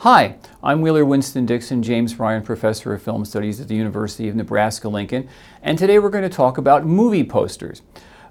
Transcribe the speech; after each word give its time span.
Hi, 0.00 0.36
I'm 0.62 0.80
Wheeler 0.80 1.04
Winston 1.04 1.44
Dixon, 1.44 1.82
James 1.82 2.18
Ryan 2.18 2.42
Professor 2.42 2.94
of 2.94 3.02
Film 3.02 3.26
Studies 3.26 3.60
at 3.60 3.68
the 3.68 3.74
University 3.74 4.30
of 4.30 4.34
Nebraska-Lincoln, 4.34 5.28
and 5.62 5.78
today 5.78 5.98
we're 5.98 6.08
going 6.08 6.24
to 6.24 6.34
talk 6.34 6.56
about 6.56 6.86
movie 6.86 7.22
posters. 7.22 7.82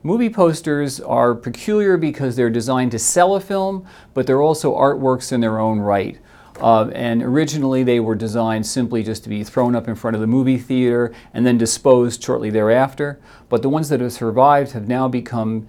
Movie 0.02 0.32
posters 0.32 1.00
are 1.00 1.36
peculiar 1.36 1.96
because 1.96 2.36
they're 2.36 2.50
designed 2.50 2.90
to 2.94 2.98
sell 2.98 3.36
a 3.36 3.40
film, 3.40 3.86
but 4.16 4.26
they're 4.26 4.42
also 4.42 4.74
artworks 4.74 5.32
in 5.32 5.42
their 5.42 5.60
own 5.60 5.78
right. 5.78 6.18
Uh, 6.60 6.90
and 6.96 7.22
originally 7.22 7.84
they 7.84 8.00
were 8.00 8.16
designed 8.16 8.66
simply 8.66 9.04
just 9.04 9.22
to 9.26 9.30
be 9.30 9.44
thrown 9.44 9.76
up 9.76 9.88
in 9.88 9.94
front 9.94 10.16
of 10.16 10.22
the 10.22 10.28
movie 10.28 10.58
theater 10.58 11.14
and 11.36 11.46
then 11.46 11.60
disposed 11.60 12.24
shortly 12.24 12.50
thereafter. 12.50 13.20
But 13.48 13.62
the 13.62 13.70
ones 13.70 13.90
that 13.90 14.02
have 14.02 14.12
survived 14.12 14.72
have 14.72 14.88
now 14.88 15.08
become 15.08 15.68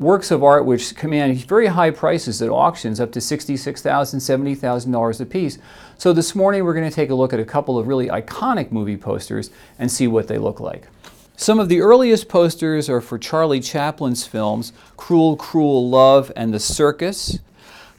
works 0.00 0.30
of 0.30 0.42
art 0.42 0.64
which 0.64 0.96
command 0.96 1.36
very 1.44 1.66
high 1.66 1.90
prices 1.90 2.40
at 2.40 2.48
auctions, 2.48 2.98
up 2.98 3.12
to 3.12 3.20
$66,000, 3.20 4.58
$70,000 4.58 5.20
a 5.20 5.26
piece. 5.26 5.58
So 5.98 6.12
this 6.14 6.34
morning 6.34 6.64
we're 6.64 6.74
going 6.74 6.88
to 6.88 6.94
take 6.94 7.10
a 7.10 7.14
look 7.14 7.34
at 7.34 7.38
a 7.38 7.44
couple 7.44 7.78
of 7.78 7.86
really 7.86 8.08
iconic 8.08 8.72
movie 8.72 8.96
posters 8.96 9.50
and 9.78 9.90
see 9.90 10.08
what 10.08 10.26
they 10.26 10.38
look 10.38 10.58
like. 10.58 10.88
Some 11.36 11.60
of 11.60 11.68
the 11.68 11.80
earliest 11.80 12.28
posters 12.28 12.88
are 12.88 13.00
for 13.00 13.18
Charlie 13.18 13.60
Chaplin's 13.60 14.26
films, 14.26 14.72
Cruel, 14.96 15.36
Cruel 15.36 15.88
Love 15.88 16.32
and 16.34 16.52
The 16.52 16.58
Circus. 16.58 17.38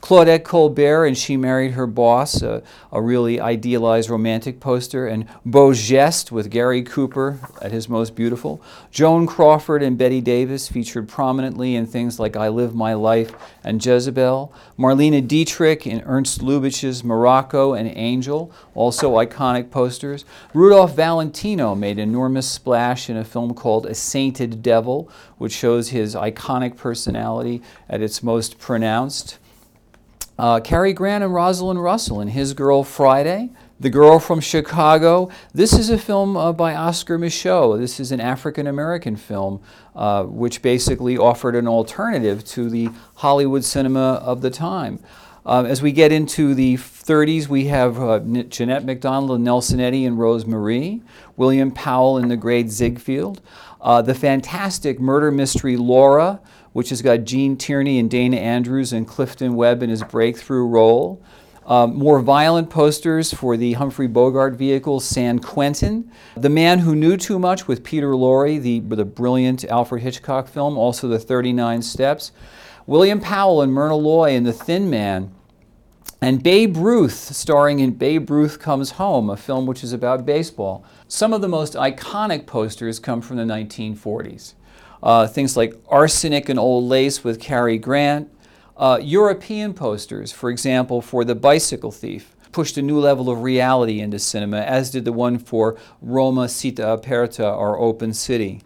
Claudette 0.01 0.43
Colbert 0.43 1.05
and 1.05 1.15
She 1.15 1.37
Married 1.37 1.73
Her 1.73 1.85
Boss, 1.85 2.41
a, 2.41 2.63
a, 2.91 2.99
really 2.99 3.39
idealized 3.39 4.09
romantic 4.09 4.59
poster, 4.59 5.05
and 5.05 5.27
Beau 5.45 5.73
Geste 5.73 6.31
with 6.31 6.49
Gary 6.49 6.81
Cooper 6.81 7.39
at 7.61 7.71
his 7.71 7.87
most 7.87 8.15
beautiful. 8.15 8.59
Joan 8.89 9.27
Crawford 9.27 9.83
and 9.83 9.99
Bette 9.99 10.19
Davis 10.19 10.67
featured 10.67 11.07
prominently 11.07 11.75
in 11.75 11.85
things 11.85 12.19
like 12.19 12.35
I 12.35 12.47
Live 12.47 12.73
My 12.73 12.95
Life 12.95 13.31
and 13.63 13.83
Jezebel. 13.83 14.51
Marlene 14.77 15.27
Dietrich 15.27 15.85
in 15.85 16.01
Ernst 16.01 16.41
Lubitsch's 16.41 17.03
Morocco 17.03 17.73
and 17.73 17.87
Angel, 17.95 18.51
also 18.73 19.11
iconic 19.17 19.69
posters. 19.69 20.25
Rudolph 20.55 20.95
Valentino 20.95 21.75
made 21.75 21.99
enormous 21.99 22.49
splash 22.49 23.07
in 23.07 23.17
a 23.17 23.23
film 23.23 23.53
called 23.53 23.85
A 23.85 23.93
Sainted 23.93 24.63
Devil, 24.63 25.09
which 25.37 25.53
shows 25.53 25.89
his 25.89 26.15
iconic 26.15 26.75
personality 26.75 27.61
at 27.87 28.01
its 28.01 28.23
most 28.23 28.57
pronounced. 28.57 29.37
Uh, 30.39 30.59
Cary 30.59 30.93
Grant 30.93 31.23
and 31.23 31.33
Rosalind 31.33 31.83
Russell 31.83 32.21
in 32.21 32.29
His 32.29 32.53
Girl 32.53 32.83
Friday, 32.83 33.49
The 33.79 33.89
Girl 33.89 34.17
from 34.19 34.39
Chicago. 34.39 35.29
This 35.53 35.73
is 35.73 35.89
a 35.89 35.97
film 35.97 36.35
uh, 36.35 36.53
by 36.53 36.73
Oscar 36.73 37.19
Micheaux. 37.19 37.77
This 37.77 37.99
is 37.99 38.11
an 38.11 38.21
African 38.21 38.65
American 38.65 39.15
film 39.15 39.61
uh, 39.95 40.23
which 40.23 40.61
basically 40.61 41.17
offered 41.17 41.55
an 41.55 41.67
alternative 41.67 42.45
to 42.45 42.69
the 42.69 42.89
Hollywood 43.15 43.63
cinema 43.63 44.13
of 44.23 44.41
the 44.41 44.49
time. 44.49 44.99
Uh, 45.45 45.63
as 45.67 45.81
we 45.81 45.91
get 45.91 46.11
into 46.11 46.53
the 46.53 46.75
30s, 46.75 47.47
we 47.47 47.65
have 47.65 47.99
uh, 47.99 48.19
Jeanette 48.19 48.85
MacDonald 48.85 49.31
and 49.31 49.43
Nelson 49.43 49.79
Eddy 49.79 50.05
and 50.05 50.19
Rose 50.19 50.45
Marie, 50.45 51.01
William 51.35 51.71
Powell 51.71 52.17
and 52.17 52.29
the 52.29 52.37
Great 52.37 52.69
Ziegfeld, 52.69 53.41
uh, 53.81 54.01
the 54.03 54.13
fantastic 54.13 54.99
murder 54.99 55.31
mystery 55.31 55.77
Laura, 55.77 56.39
which 56.73 56.89
has 56.89 57.01
got 57.01 57.23
Gene 57.23 57.57
Tierney 57.57 57.97
and 57.97 58.09
Dana 58.09 58.37
Andrews 58.37 58.93
and 58.93 59.07
Clifton 59.07 59.55
Webb 59.55 59.81
in 59.81 59.89
his 59.89 60.03
breakthrough 60.03 60.65
role. 60.65 61.23
Um, 61.65 61.95
more 61.95 62.19
violent 62.19 62.69
posters 62.69 63.33
for 63.33 63.55
the 63.55 63.73
Humphrey 63.73 64.07
Bogart 64.07 64.55
vehicle 64.55 64.99
San 64.99 65.39
Quentin. 65.39 66.11
The 66.35 66.49
Man 66.49 66.79
Who 66.79 66.95
Knew 66.95 67.17
Too 67.17 67.39
Much 67.39 67.67
with 67.67 67.83
Peter 67.83 68.11
Lorre, 68.11 68.61
the, 68.61 68.79
the 68.79 69.05
brilliant 69.05 69.63
Alfred 69.65 70.01
Hitchcock 70.01 70.47
film, 70.47 70.77
also 70.77 71.07
The 71.07 71.19
39 71.19 71.81
Steps. 71.81 72.31
William 72.87 73.19
Powell 73.19 73.61
and 73.61 73.71
Myrna 73.71 73.95
Loy 73.95 74.31
in 74.31 74.43
The 74.43 74.53
Thin 74.53 74.89
Man. 74.89 75.33
And 76.23 76.43
Babe 76.43 76.77
Ruth, 76.77 77.35
starring 77.35 77.79
in 77.79 77.91
Babe 77.91 78.29
Ruth 78.29 78.59
Comes 78.59 78.91
Home, 78.91 79.29
a 79.29 79.37
film 79.37 79.65
which 79.65 79.83
is 79.83 79.91
about 79.93 80.25
baseball. 80.25 80.85
Some 81.07 81.33
of 81.33 81.41
the 81.41 81.47
most 81.47 81.73
iconic 81.73 82.45
posters 82.45 82.99
come 82.99 83.21
from 83.21 83.37
the 83.37 83.43
1940s. 83.43 84.53
Uh, 85.01 85.25
things 85.27 85.57
like 85.57 85.73
Arsenic 85.87 86.47
and 86.47 86.59
Old 86.59 86.83
Lace 86.85 87.23
with 87.23 87.39
Cary 87.39 87.77
Grant. 87.79 88.31
Uh, 88.77 88.99
European 89.01 89.73
posters, 89.73 90.31
for 90.31 90.49
example, 90.49 91.01
for 91.01 91.23
The 91.23 91.35
Bicycle 91.35 91.91
Thief, 91.91 92.35
pushed 92.51 92.77
a 92.77 92.81
new 92.81 92.99
level 92.99 93.29
of 93.29 93.41
reality 93.41 93.99
into 93.99 94.19
cinema, 94.19 94.61
as 94.61 94.91
did 94.91 95.05
the 95.05 95.13
one 95.13 95.37
for 95.39 95.77
Roma 96.01 96.45
Città 96.45 96.97
Aperta, 96.97 97.49
or 97.49 97.79
Open 97.79 98.13
City. 98.13 98.61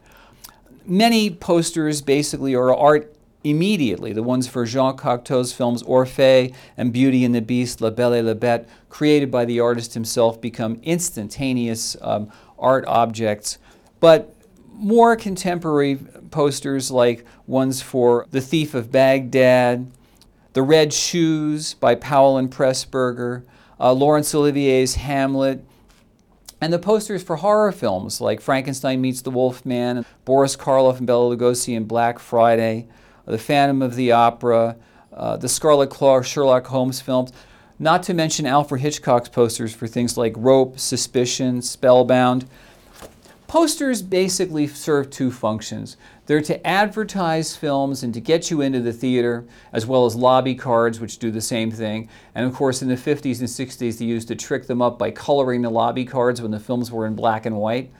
Many 0.86 1.30
posters 1.30 2.02
basically 2.02 2.54
are 2.54 2.74
art 2.76 3.15
immediately. 3.46 4.12
The 4.12 4.24
ones 4.24 4.48
for 4.48 4.66
Jean 4.66 4.98
Cocteau's 4.98 5.54
films 5.54 5.84
Orphée 5.84 6.54
and 6.76 6.92
Beauty 6.92 7.24
and 7.24 7.34
the 7.34 7.42
Beast, 7.42 7.80
La 7.80 7.92
Belle 7.92 8.16
et 8.16 8.22
la 8.22 8.34
Bête, 8.34 8.68
created 8.90 9.30
by 9.30 9.46
the 9.46 9.60
artist 9.60 9.94
himself, 9.94 10.42
become 10.42 10.80
instantaneous 10.84 11.96
um, 12.02 12.32
art 12.58 12.84
objects. 12.88 13.60
But 14.00 14.36
more 14.74 15.16
contemporary 15.16 15.96
posters 16.32 16.92
like 16.92 17.26
ones 17.48 17.82
for 17.82 18.26
The 18.32 18.42
Thief 18.42 18.74
of 18.74 18.92
Baghdad, 18.92 19.90
The 20.54 20.64
Red 20.64 20.92
Shoes 20.92 21.76
by 21.76 21.96
Powell 21.96 22.38
and 22.38 22.52
Pressburger, 22.52 23.44
uh, 23.80 23.94
Laurence 23.94 24.34
Olivier's 24.34 24.96
Hamlet, 24.96 25.64
and 26.62 26.74
the 26.74 26.80
posters 26.80 27.22
for 27.22 27.38
horror 27.38 27.72
films 27.72 28.20
like 28.20 28.42
Frankenstein 28.42 29.02
Meets 29.02 29.22
the 29.22 29.30
Wolfman, 29.30 30.06
Boris 30.24 30.56
Karloff 30.56 30.98
and 30.98 31.06
Bela 31.06 31.36
Lugosi 31.36 31.76
in 31.76 31.84
Black 31.84 32.18
Friday, 32.18 32.88
The 33.26 33.38
Phantom 33.38 33.82
of 33.82 33.96
the 33.96 34.12
Opera, 34.12 34.76
uh, 35.14 35.38
the 35.38 35.50
Scarlet 35.50 35.90
Claw 35.90 36.22
Sherlock 36.22 36.68
Holmes 36.68 37.02
films, 37.02 37.32
not 37.80 38.04
to 38.04 38.14
mention 38.14 38.46
Alfred 38.46 38.82
Hitchcock's 38.82 39.30
posters 39.30 39.74
for 39.74 39.88
things 39.88 40.18
like 40.18 40.34
Rope, 40.38 40.80
Suspicion, 40.80 41.62
Spellbound. 41.62 42.48
Posters 43.48 44.02
basically 44.02 44.68
serve 44.68 45.10
two 45.10 45.32
functions. 45.32 45.98
They're 46.26 46.42
to 46.42 46.66
advertise 46.66 47.56
films 47.56 48.02
and 48.02 48.14
to 48.14 48.20
get 48.20 48.50
you 48.50 48.62
into 48.62 48.82
the 48.82 48.92
theater, 48.92 49.46
as 49.72 49.86
well 49.86 50.06
as 50.06 50.16
lobby 50.16 50.56
cards, 50.56 51.00
which 51.00 51.20
do 51.20 51.30
the 51.30 51.42
same 51.42 51.70
thing. 51.70 52.10
And 52.34 52.46
of 52.46 52.54
course, 52.54 52.82
in 52.82 52.88
the 52.88 52.96
50s 52.96 53.40
and 53.40 53.48
60s, 53.48 54.00
they 54.00 54.06
used 54.06 54.28
to 54.30 54.36
trick 54.36 54.66
them 54.68 54.82
up 54.82 54.98
by 54.98 55.12
coloring 55.12 55.62
the 55.62 55.70
lobby 55.70 56.06
cards 56.06 56.42
when 56.42 56.52
the 56.52 56.60
films 56.60 56.92
were 56.92 57.06
in 57.06 57.16
black 57.16 57.46
and 57.46 57.58
white. 57.58 57.92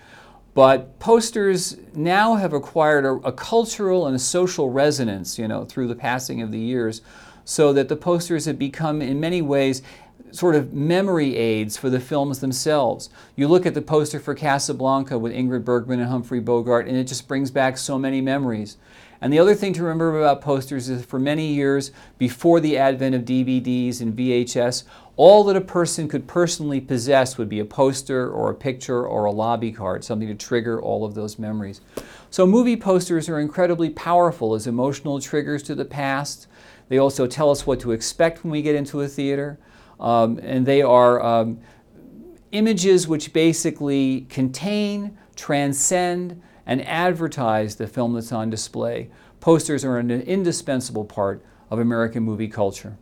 But 0.56 1.00
posters 1.00 1.78
now 1.94 2.36
have 2.36 2.54
acquired 2.54 3.06
a, 3.06 3.28
a 3.28 3.32
cultural 3.32 4.08
and 4.08 4.16
a 4.16 4.20
social 4.20 4.72
resonance, 4.72 5.38
you 5.38 5.48
know, 5.48 5.66
through 5.66 5.90
the 5.90 5.96
passing 5.96 6.42
of 6.42 6.52
the 6.52 6.60
years, 6.60 7.02
so 7.44 7.74
that 7.74 7.90
the 7.90 7.98
posters 7.98 8.46
have 8.46 8.58
become, 8.58 9.02
in 9.02 9.20
many 9.20 9.42
ways, 9.42 9.84
sort 10.32 10.56
of 10.56 10.74
memory 10.74 11.36
aids 11.36 11.78
for 11.78 11.90
the 11.90 12.00
films 12.00 12.40
themselves. 12.40 13.10
You 13.36 13.48
look 13.50 13.66
at 13.66 13.74
the 13.74 13.82
poster 13.82 14.20
for 14.20 14.34
Casablanca 14.34 15.20
with 15.20 15.34
Ingrid 15.34 15.66
Bergman 15.66 16.00
and 16.00 16.10
Humphrey 16.10 16.40
Bogart, 16.40 16.88
and 16.88 16.98
it 16.98 17.04
just 17.04 17.28
brings 17.28 17.52
back 17.52 17.78
so 17.78 18.00
many 18.00 18.22
memories. 18.22 18.78
And 19.22 19.32
the 19.32 19.40
other 19.40 19.56
thing 19.56 19.74
to 19.74 19.84
remember 19.84 20.20
about 20.20 20.42
posters 20.42 20.90
is 20.90 21.06
for 21.06 21.20
many 21.20 21.54
years 21.54 21.92
before 22.18 22.60
the 22.60 22.78
advent 22.78 23.16
of 23.16 23.24
DVDs 23.24 24.02
and 24.02 24.16
VHS, 24.16 24.84
all 25.18 25.44
that 25.46 25.56
a 25.56 25.62
person 25.62 26.08
could 26.08 26.28
personally 26.28 26.82
possess 26.82 27.38
would 27.38 27.48
be 27.48 27.60
a 27.60 27.66
poster 27.66 28.30
or 28.30 28.50
a 28.50 28.56
picture 28.56 29.06
or 29.06 29.26
a 29.26 29.32
lobby 29.32 29.72
card, 29.72 30.04
something 30.04 30.28
to 30.28 30.36
trigger 30.36 30.82
all 30.82 31.06
of 31.06 31.16
those 31.16 31.40
memories. 31.40 31.82
So 32.30 32.46
movie 32.46 32.76
posters 32.76 33.30
are 33.30 33.40
incredibly 33.40 33.90
powerful 33.90 34.56
as 34.56 34.68
emotional 34.68 35.22
triggers 35.22 35.64
to 35.64 35.76
the 35.76 35.86
past. 35.86 36.48
They 36.90 36.98
also 36.98 37.28
tell 37.28 37.50
us 37.50 37.66
what 37.66 37.80
to 37.82 37.92
expect 37.92 38.44
when 38.44 38.52
we 38.52 38.62
get 38.62 38.76
into 38.76 39.02
a 39.02 39.08
theater. 39.08 39.58
Um, 40.00 40.40
and 40.44 40.66
they 40.66 40.82
are 40.82 41.24
um, 41.24 41.60
images 42.52 43.08
which 43.08 43.32
basically 43.32 44.22
contain, 44.30 45.18
transcend, 45.36 46.42
and 46.66 46.86
advertise 46.88 47.76
the 47.76 47.88
film 47.88 48.14
that's 48.14 48.32
on 48.32 48.50
display. 48.50 49.10
Posters 49.40 49.86
are 49.86 49.98
an 49.98 50.10
indispensable 50.10 51.06
part 51.06 51.44
of 51.70 51.80
American 51.80 52.24
movie 52.24 52.48
culture. 52.48 52.98